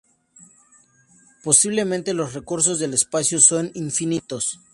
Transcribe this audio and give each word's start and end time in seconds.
Posiblemente 1.43 2.15
los 2.15 2.33
recursos 2.33 2.79
del 2.79 2.95
espacio 2.95 3.39
son 3.39 3.69
infinitos. 3.75 4.59